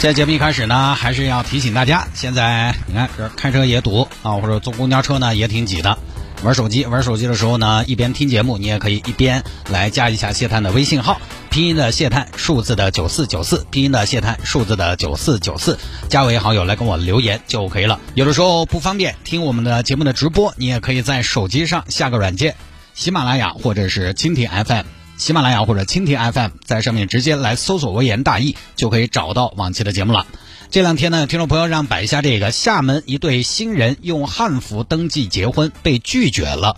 [0.00, 5.98] 在节目一开始呢，还是要提醒大家，现在你看这开车也堵啊，或者坐公交车呢也挺挤的。
[6.44, 15.76] 玩手机，玩手机的时候呢，一边听节目，你也可以一边来加一下谢探的微信号，拼音的谢探，数字的九四九四，拼音的谢探，数字的九四九四，
[16.08, 17.98] 加为好友来跟我留言就可以了。
[18.14, 22.54] 有的时候不方便听我们的节目的直播，你也可以在手机上下个软件，
[22.94, 24.97] 喜马拉雅或者是蜻蜓 FM。
[25.18, 30.26] 喜马拉雅或者蜻蜓 FM，在上面直接来搜索“微言大义”，就可以找到往期的节目了。
[30.70, 36.76] 这两天呢，听众朋友让摆一下这个厦门一对新人用汉服登记结婚被拒绝了。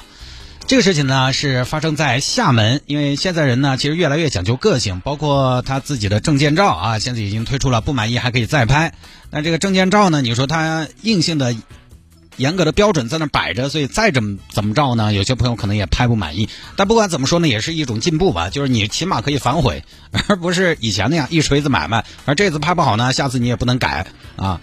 [0.66, 8.94] 这个事情呢是发生在厦门，因为现在人呢其实越来越讲究个性，包括他自己的证件照啊，现在已经推出了，不满意还可以再拍。
[9.30, 11.54] 那这个证件照呢，你说他硬性的。
[12.40, 15.12] 严格的标准在那摆着，所以再怎么怎么着呢？
[15.12, 16.48] 有些朋友可能也拍不满意。
[16.74, 18.48] 但不管怎么说呢，也是一种进步吧。
[18.48, 19.84] 就是你起码可以反悔，
[20.26, 22.06] 而不是以前那样一锤子买卖。
[22.24, 24.60] 而这次拍不好呢，下次你也不能改啊。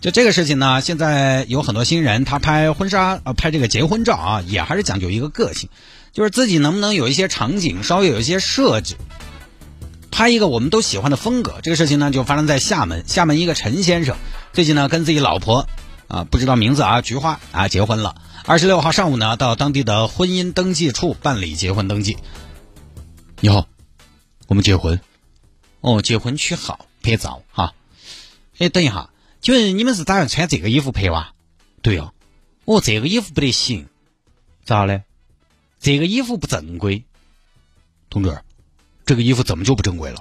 [0.00, 5.68] 就这个事情呢，现在有很多新人他拍婚纱啊，拍这个结婚照啊，也还是讲究一个个性，
[6.12, 8.96] 就是自己能不能有一些场景稍微有一些设计，
[10.10, 11.60] 拍一个我们都喜欢的风格。
[11.62, 13.04] 这个事情呢，就发生在厦门。
[13.06, 14.16] 厦门一个陈先生
[14.52, 15.68] 最近呢，跟自己老婆。
[16.12, 18.20] 啊，不知道名字啊，菊花啊，结婚了。
[18.44, 22.18] 二十六号上午呢，到当地的婚姻登记处办理结婚登记。
[23.40, 23.66] 你好，
[24.46, 25.00] 我们结婚。
[25.80, 27.72] 哦，结婚取号拍照哈。
[28.58, 29.08] 哎，等一下，
[29.40, 31.32] 请问你们是打算穿这个衣服拍哇？
[31.80, 32.12] 对哦。
[32.66, 33.88] 哦，这个衣服不得行。
[34.66, 35.04] 咋嘞？
[35.80, 37.04] 这个衣服不正规。
[38.10, 38.38] 同志，
[39.06, 40.18] 这个衣服怎么就不正规了？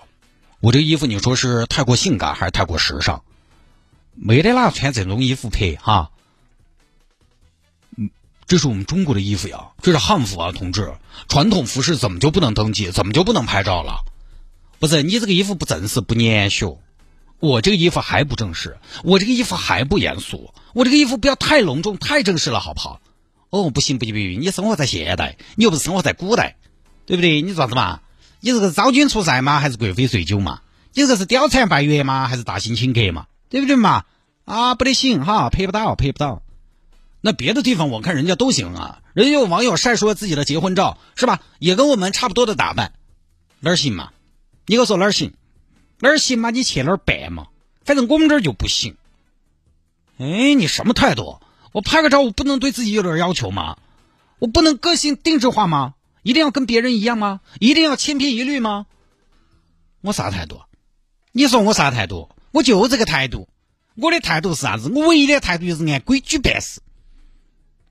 [0.61, 3.25] 我这衣服你说是太过性感还是太过时尚？
[4.13, 6.11] 没得哪穿这种衣服拍哈，
[7.97, 8.09] 嗯，
[8.45, 10.93] 这是我们中国的衣服呀，这是汉服啊，同志，
[11.27, 14.05] 传统服饰怎么就不能登记，怎么就不能拍照了？
[14.79, 16.77] 不是你这个衣服不正式不年学，
[17.39, 22.99] 我这个衣服还不正式，我这个衣服还不严肃，我这个衣服不要太隆重太正式了，好不好？
[23.49, 26.57] 哦，不行不行不行，你生活在现代，你又不是生活在古代，
[27.05, 27.41] 对不对？
[27.41, 28.01] 你啥子嘛？
[28.39, 29.59] 你这个昭君出塞吗？
[29.59, 30.61] 还是贵妃醉酒嘛？
[30.93, 32.27] 你这是貂蝉拜月吗？
[32.27, 33.27] 还是大兴请客嘛？
[33.51, 34.05] 对不对嘛？
[34.45, 36.41] 啊，不得行哈，拍不到，拍不到。
[37.19, 41.43] 那别的地方我看人家都行啊，人家有网友晒出了自己的结婚照，是吧？
[41.59, 42.93] 也跟我们差不多的打扮，
[43.59, 44.11] 哪儿行嘛？
[44.65, 45.33] 你给我说哪儿行？
[45.99, 46.49] 哪儿行嘛？
[46.49, 47.47] 你去哪儿办嘛？
[47.83, 48.95] 反正我们这儿就不行。
[50.17, 51.39] 哎，你什么态度？
[51.73, 53.77] 我拍个照，我不能对自己有点要求吗？
[54.39, 55.93] 我不能个性定制化吗？
[56.23, 57.41] 一定要跟别人一样吗？
[57.59, 58.87] 一定要千篇一律吗？
[60.01, 60.61] 我啥态度？
[61.31, 62.29] 你说我啥态度？
[62.51, 63.47] 我就这个态度，
[63.95, 64.89] 我的态度是啥子？
[64.89, 66.81] 我唯一的态度就是按规矩办事。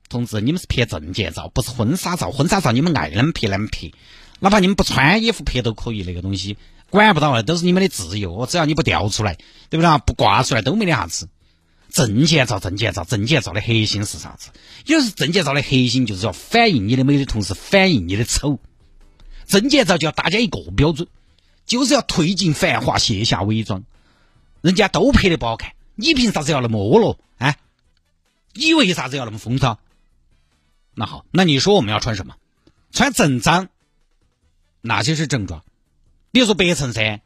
[0.07, 2.31] 同志，你们是拍证件照，不是婚纱照。
[2.31, 3.91] 婚纱照你们爱啷么拍啷么拍，
[4.39, 6.03] 哪怕你们不穿衣服拍都可以。
[6.03, 6.57] 那个东西
[6.89, 8.45] 管不到了，都是你们的自由。
[8.45, 9.35] 只要你不掉出来，
[9.69, 9.97] 对不对啊？
[9.99, 11.29] 不挂出来都没得啥子。
[11.89, 14.49] 证件照，证件照，证件照的核心是啥子？
[14.85, 18.59] 有时证件照的核心就是要反映你的美的同时反映你的丑。
[19.47, 21.07] 证件照就要大家一个标准，
[21.65, 23.83] 就是要褪尽繁华，卸下伪装。
[24.61, 26.99] 人家都拍的不好看，你凭啥子要那么婀
[27.37, 27.47] 娜？
[27.47, 27.57] 哎，
[28.53, 29.79] 你为啥子要那么风骚？
[30.93, 32.35] 那好，那你说我们要穿什么？
[32.91, 33.69] 穿正装，
[34.81, 35.63] 哪些是正装？
[36.31, 37.21] 比如说白衬衫、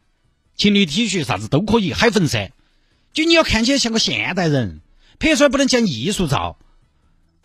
[0.55, 2.51] 情侣 T 恤啥子都可以，海粉衫。
[3.13, 4.81] 就你要看起来像个现代人，
[5.19, 6.57] 拍出来不能像艺术照。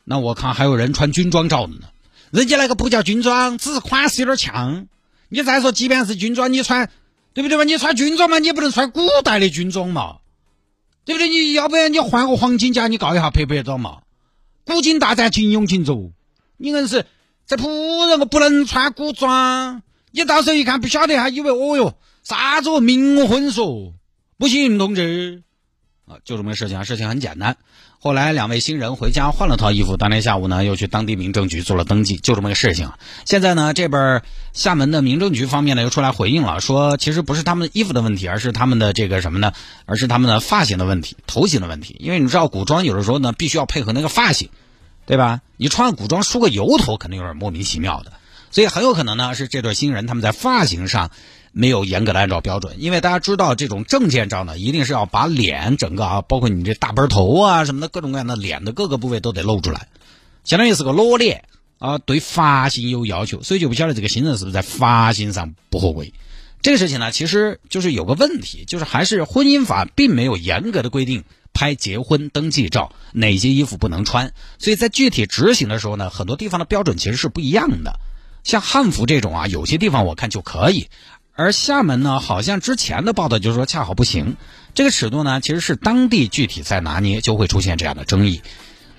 [0.04, 1.88] 那我看还有人穿军装照的呢，
[2.30, 4.86] 人家那个不叫军装，只是款式有点像。
[5.28, 6.90] 你再说，即便是军装，你穿。
[7.32, 7.64] 对不对嘛？
[7.64, 10.18] 你穿军装嘛，你也不能穿古代的军装嘛，
[11.04, 11.28] 对不对？
[11.28, 13.98] 你要不然你换个黄金甲，你告一下拍不拍照嘛？
[14.64, 16.12] 古今大战，秦俑秦卓，
[16.56, 17.06] 你硬是
[17.46, 19.82] 这仆人，我不能穿古装。
[20.12, 23.94] 你到时候一看不晓得，还以为哦哟，啥子冥婚说
[24.36, 25.42] 不行，同志。
[26.10, 27.56] 啊，就这么个事情啊，事情很简单。
[28.00, 32.90] 后来两位新人回家换了套衣服，当天下午呢又去当地民政局做了登记，就这么个事情。
[33.24, 34.22] 现在呢这边
[34.52, 39.52] 厦门的民政局方面呢又出来回应了，说其实不是他们衣服的问题，而是他们的这个什么呢？
[39.86, 41.94] 而是他们的发型的问题、头型的问题。
[42.00, 44.48] 因为你知道古装有的时候呢必须要配合那个发型，
[45.06, 45.42] 对吧？
[45.56, 48.14] 你穿古装梳个油头肯定有点莫名其妙的，
[48.50, 51.12] 所以很有可能呢是这对新人他们在发型上。
[51.52, 59.88] 没有严格的按照标准，因为大家知道这种证件照呢，一定是要把脸整个啊，包括你这大背头啊什么的，各种各样的脸的各个部位都得露出来。
[60.44, 61.44] 相当于是个裸脸
[61.78, 66.12] 啊，对发型有要求，所以就不晓得这个新人是不是在发型上不合规。
[66.62, 77.98] 这个事情呢，其实就是有个问题，就是还是婚姻法并没有严格的规定拍结婚登记照哪些衣服不能穿，所以在具体执行的时候呢，很多地方的标准其实是不一样的。
[78.44, 80.88] 像汉服这种啊，有些地方我看就可以，
[81.40, 84.36] 而厦门呢，好像之前的报道就是说恰好不行。
[84.74, 88.42] 这个尺度呢，其实是当地具体在拿捏，就会出现这样的争议。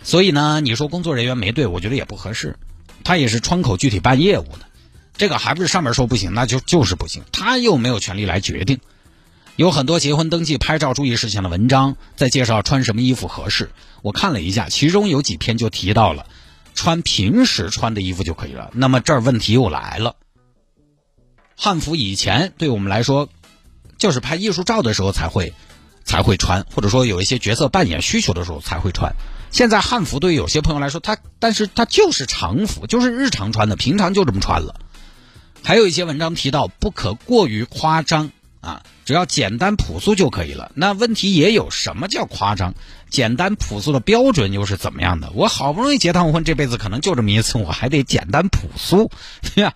[0.02, 2.58] 所以呢，你说工作人员没对，我觉得也不合适，
[3.04, 4.66] 他也是窗口具体办业务的。
[5.16, 7.22] 这个还不是上面说不行，那就就是不行。
[7.32, 8.80] 他又没有权利来决定。
[9.56, 13.70] 有很多结婚登记拍照注意事项的文章，在介绍穿什么衣服合适。
[14.02, 16.26] 我看了一下，其中有几篇就提到了，
[16.74, 18.72] 穿平时穿的衣服就可以了。
[18.74, 20.16] 那么这儿问题又来了，
[21.56, 23.30] 汉服以前对我们来说，
[23.98, 25.54] 就是拍艺术照的时候才会
[26.06, 29.14] 才会穿，或者说有一些角色扮演需求的时候才会穿。
[29.52, 34.80] 现在汉服对于有些朋友来说，它但是它就是常服，就是日常穿的，平常就这么穿了。
[35.64, 38.32] 还有一些文章提到不可过于夸张
[38.62, 40.72] 啊，只要简单朴素就可以了。
[40.74, 42.74] 那问题也有，什么叫夸张？
[43.10, 45.32] 简单朴素的标准又是怎么样的？
[45.36, 49.12] 我好不容易结趟婚，这辈子可能就这么一次，我还得简单朴素，
[49.54, 49.74] 对呀？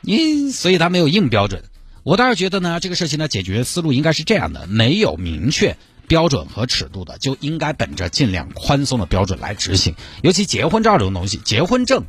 [0.00, 1.64] 你所以他没有硬标准。
[2.02, 5.76] 我倒是觉得呢，这个事情的解决思路应该是这样的：没有明确
[6.08, 9.94] 标准和尺度的，就应该本着尽量宽松的标准来执行。
[10.22, 12.04] 尤其结婚照这种东西，结婚证。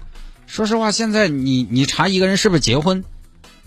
[0.47, 3.03] 说实话，现在你你查一个人是不是结婚，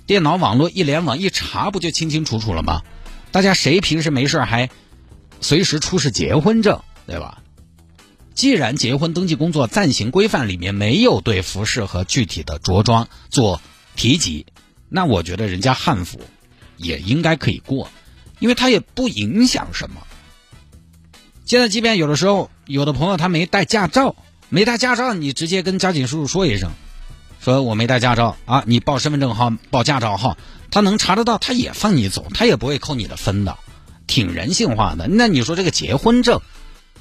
[0.06, 2.82] 电脑网络一联网一查，不就清清楚楚了吗？
[3.30, 4.70] 大家谁平时没事还
[5.40, 7.42] 随时出示结婚证，对吧？
[8.34, 13.60] 既然结婚登记工作暂行规范里面没有对服饰和具体的着装做
[13.96, 14.46] 提及，
[14.88, 16.20] 那我觉得人家汉服
[16.76, 17.90] 也应该可以过，
[18.38, 20.06] 因为它也不影响什么。
[21.44, 24.16] 现在即便有的时候有的朋友他没带驾照。
[24.50, 26.70] 没带驾照，你直接跟交警叔叔说一声，
[27.40, 30.36] 说我没带驾照啊，你报身份证号、报驾照号，
[30.70, 33.56] 他能查得到，他也放你走，他也不会扣你的分的，
[34.06, 35.08] 挺人性化的。
[35.08, 36.40] 那你说这个结婚证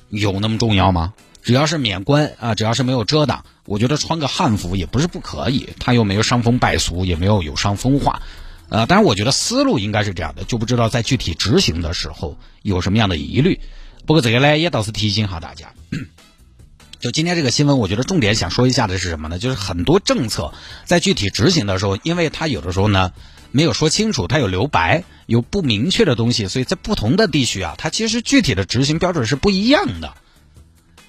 [0.10, 1.14] 有那么重要吗？
[1.44, 8.22] 只要是免冠啊，只要是没有遮挡，我觉得穿个汉服也不是不可以，他又没有伤风败俗，也没有有伤风化，
[8.70, 13.60] 呃，当然我觉得思路应该是这样的，就不知道在具体执行的时候有什么样的疑虑。
[14.06, 15.74] 不过这个呢，也倒是提醒哈大家。
[17.02, 19.38] 就今天这个新闻，我觉得重点想说一下的是什么呢？
[19.38, 20.54] 就是很多政策
[20.86, 23.12] 在具体执行的时候，因为它有的时候呢
[23.52, 30.14] 没有说清楚，它有留白，有不明确的东西，所以在不同的地区啊，它其实具体的执行标准是不一样的。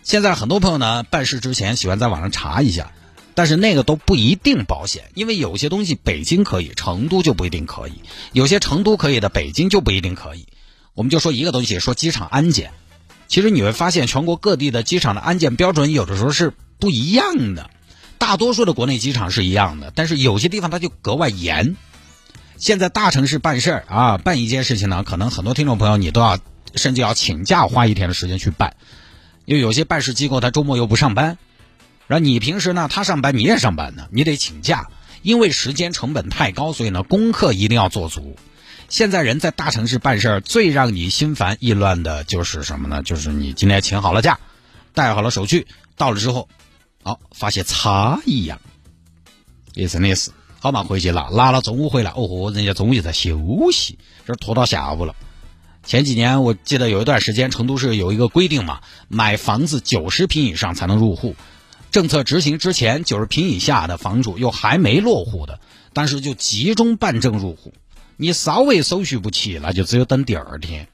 [0.05, 2.93] 现在很多朋友呢办事之前喜欢在网上查一下，
[3.35, 7.93] 但是那个都不一定保险，因为有些东西北京可以，成都就不一定可以；
[8.33, 10.47] 有些成都可以的，北京就不一定可以。
[10.93, 12.73] 我们就说一个东西，说机场安检。
[13.29, 17.71] 其实你会发现，全国各地的机场的安检标准有的时候是不一样的。
[18.19, 21.77] 大多数的国内机场是一样的，但是有些地方它就格外严。
[22.59, 26.39] 现在大城市办事儿啊，办一件事情呢，可能很多听众朋友你都要
[26.75, 28.77] 甚至要请假花一天的时间去办，
[29.45, 31.39] 因为有些办事机构他周末又不上班，
[32.07, 34.89] 然后你平时呢他上班你也上班呢，你得请假，
[35.23, 38.37] 因为时间成本太高，所以呢功课一定要做足。
[38.89, 43.03] 现在人在大城市办事儿，最让你心烦意乱的就是什么呢？
[43.03, 44.39] 就是你今天请好了假，
[44.93, 46.49] 带好了手续，到了之后，
[47.03, 48.61] 好发现差一样，
[49.73, 55.17] 也真的是好嘛回去拿，拿了中午回来，哦豁，人家中午就在休息，这拖到下午了。
[55.87, 61.37] 前几年我记得有一段时间，成都市有一个规定嘛，买房子九十平以上才能入户。
[61.91, 65.61] 政策执行之前，九十平以下的房主又还没落户的，
[65.93, 67.73] 当时就集中办证入户。
[68.17, 70.89] 你稍微手续不齐，那就只有等第二天。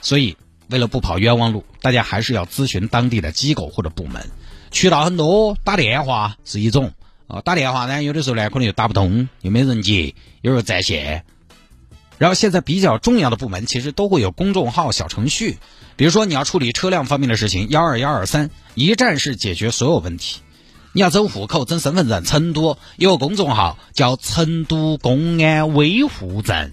[0.00, 0.36] 所以，
[0.68, 4.30] 为了不跑冤枉路，大家还是要咨询当地的机构或者部门。
[4.70, 6.92] 渠道很多，打电话是一种
[7.26, 11.24] 啊，打电话呢，有的时候呢可能又打不通，又没人接，有时候在线。
[12.18, 15.58] 然后现在比较重要的部门，其实都会有公众号、小程序。
[15.96, 20.40] 比如说你要处理车辆方面的事情，幺二幺二三一站式解决所有问题。
[20.92, 26.72] 你要整户口、整身份证，成都有个公众号叫“成都公安维护证”，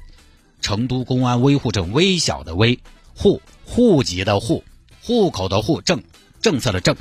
[0.61, 2.79] 成都公安维护证，微小的微，
[3.13, 4.63] 户户籍的户，
[5.01, 6.01] 户口的户，政
[6.41, 6.95] 政策的政，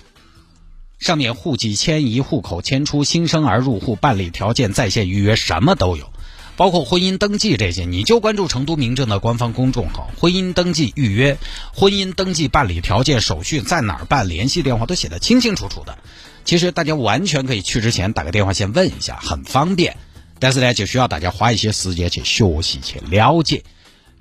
[0.98, 6.12] 上面户籍迁移、户口迁出、新生儿入户办理条件、在线预约，什么都有，
[6.56, 11.36] 包括婚姻登记这些，你就关注成都民政的官方公众号，婚姻登记预约、
[11.74, 15.98] 婚姻登记办理条件、手续在哪儿办，联系电话都写的清清楚楚的。
[16.44, 19.96] 其实大家完全可以去之前打个电话先问一下，很方便。
[20.38, 23.64] 但是呢，就需要大家花一些时间去学习、去了解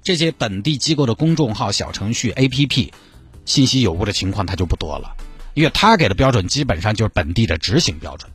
[0.03, 2.91] 这些本地机构的公众号、小程序、APP，
[3.45, 5.15] 信息有误的情况它就不多了。
[5.53, 8.31] 因为他给的标准基本上就是本地的执行标准，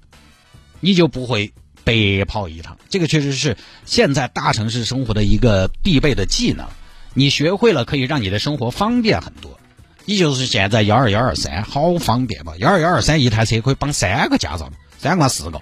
[0.78, 1.52] 你就不会
[1.88, 2.76] 白跑一趟。
[2.90, 6.66] 这个确实是现在大城市生活的一个必备的技能，
[7.14, 9.58] 你学会了可以让你的生活方便很多。
[10.04, 12.54] 你就是现在幺二幺二三，好方便嘛！
[12.58, 15.60] 幺二幺二三一台车可以绑三个驾照，三个四个，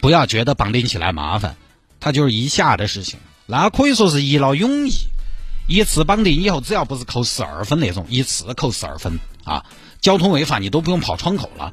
[0.00, 1.56] 不要觉得绑定起来麻烦，
[2.00, 4.92] 它就是一下的事情，那可以说是一劳永逸。
[5.68, 9.64] 一次绑定以后，只要不是扣十二分那种，一次扣十二分啊！
[10.00, 11.72] 交通违法你都不用跑窗口了。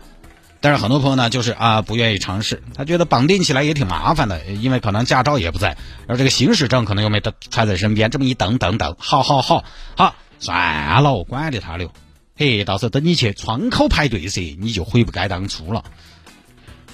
[0.63, 5.75] 但是很多朋友呢，就是啊不愿意尝试，他觉得绑定起来也挺麻烦的，因为可能驾照也不在，
[6.08, 9.65] 然后这个行驶证可能又没得揣在身边，这么一等等等，好好好
[9.98, 10.15] 好。
[10.39, 11.91] 算了，管得他了。
[12.38, 15.84] 嘿，到时候等你去窗口排队噻，你就悔不该当初了。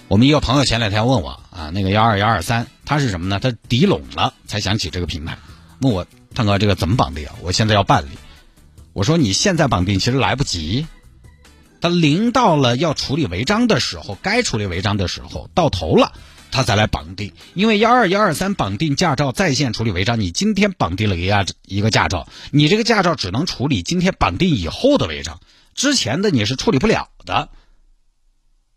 [0.08, 3.40] 我们一个朋友前两天问我啊，那个幺二幺二三，他是什么呢？
[3.40, 5.38] 他抵拢了才想起这个品牌，
[5.82, 7.36] 问我探哥这个怎么绑定啊？
[7.44, 8.10] 我现在要办理。
[8.94, 10.88] 我说你现在绑定其实来不及，
[11.82, 16.14] 他临到了要处理违章的时候，该处理违章的时候到头了。
[16.52, 25.40] 他再来绑定，因为幺二幺二三绑定驾照在线处理违章，你今天绑定了一个一个驾照，你这个驾照只能处理今天绑定以后的违章，
[25.76, 27.50] 之前的你是处理不了的。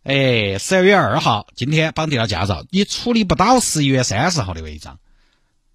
[0.03, 4.99] 哎，十二月二号今天绑定了驾照，你处理不到十一月三十号的违章，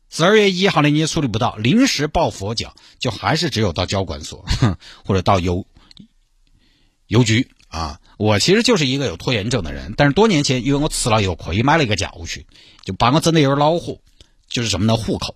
[0.08, 4.46] 十二月一号的你也处理不到，临时抱佛脚，就还是只有到交管所
[5.04, 5.66] 或者到邮
[7.08, 7.50] 邮局。
[7.70, 12.46] 啊，我其实就是一个有拖延症的人，但是多年前因为我吃了一个亏，买了一个教训，
[12.86, 13.98] 就把我整的有点恼火。
[14.50, 14.96] 就是什么呢？
[14.96, 15.36] 户口，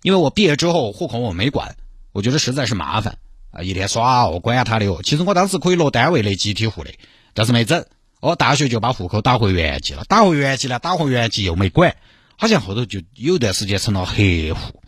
[0.00, 1.76] 因为我毕业之后户口我没管，
[2.12, 3.18] 我觉得实在是麻烦
[3.50, 5.02] 啊，一天耍我管他的哦。
[5.04, 6.90] 其实我当时可以落单位的集体户的，
[7.34, 7.84] 但是没整。
[8.20, 11.94] 我大学就把户口打回原籍了，打回原籍了，打回原籍又没管，
[12.38, 14.80] 好像后头就有段时间成了黑户，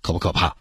[0.00, 0.56] 可不可怕？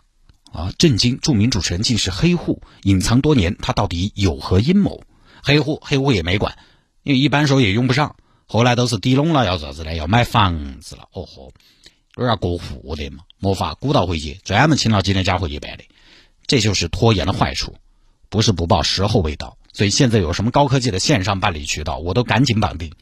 [0.57, 1.19] 啊，震惊！
[1.19, 5.03] 著名主持人竟是黑户，隐藏多年，他到底有何阴谋？
[5.43, 6.57] 黑户黑户也没管，
[7.03, 8.15] 因为一般时候也用不上。
[8.47, 9.93] 后来都是抵拢了，要啥子呢？
[9.93, 11.09] 要买房子了。
[11.11, 11.51] 哦豁，
[12.15, 15.83] 有点过户的嘛，没法鼓捣回去，专门请了几天假回去办的。
[16.47, 17.75] 这就是拖延的坏处，
[18.29, 19.59] 不是不报，时候未到。
[19.73, 22.93] 所以现在有什么高科技的线上办理渠道，我都赶紧绑定。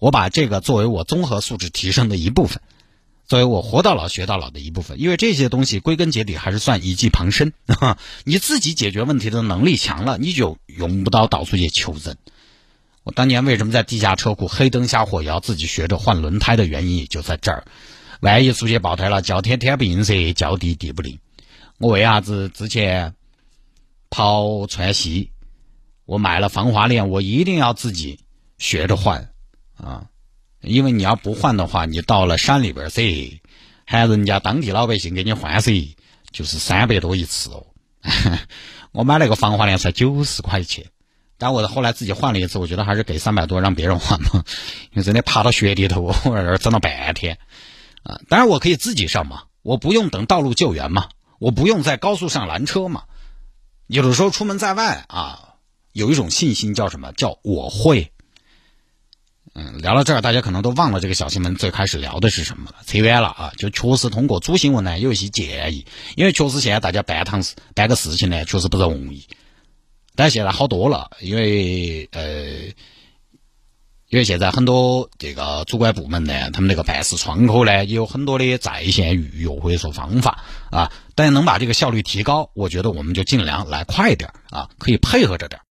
[0.00, 2.60] 我把这个作为我综合素质提升的一部分，
[3.26, 5.00] 作为我活到老学到老的一部分。
[5.00, 7.52] 因为这些东西归根结底还是算一技傍身。
[8.24, 12.16] 你自己解决问题的能力强了，你就用不到到处去求人。
[13.02, 17.64] 我当年为什么在地下车库黑灯瞎火也要自己学着换轮胎的原因也就在这儿。
[18.20, 21.18] 万一出去爆胎了，叫天天不应噻，叫地地不灵。
[21.78, 23.14] 我为啥子之前
[24.08, 25.32] 跑川西，
[26.06, 28.20] 我买了防滑链，我一定要自己
[28.56, 29.30] 学着换
[29.76, 30.06] 啊？
[30.64, 33.40] 因为你要不换的话，你到了山里边噻，
[33.86, 35.96] 喊人家当地老百姓给你换噻，
[36.30, 37.66] 就是三百多一次哦。
[38.92, 40.86] 我买了个防滑链才九十块钱。
[41.36, 44.44] 但我后来自己换了一次，我觉得还是给三百多让别人换嘛，
[44.92, 47.38] 因为真的爬到雪里头，我在这整了半天
[48.04, 48.20] 啊！
[48.28, 51.08] 当然我可以自己上嘛，我不用等道路救援嘛，
[51.40, 53.02] 我不用在高速上拦车嘛。
[53.88, 55.56] 有的时候出门在外啊，
[55.92, 57.12] 有一种信心叫什么？
[57.12, 58.12] 叫我会。
[59.54, 63.52] 嗯，聊到这儿，大家可能都忘了这个小新闻最开始聊的是什么了，扯远了啊！
[63.56, 69.28] 就确实通过主新闻呢有一些建议，因为确实现在大家办趟事办个事情呢确实不容易。
[70.16, 72.24] 但现在好多了，因为呃，
[74.08, 80.42] 因为现在很多这个主管部门呢，他们那个办事窗口呢，也有很多的在线预约或者说方法
[80.72, 85.63] 啊，但能把这个效率提高，我觉得我们就尽量来快点啊，可以配合着点儿。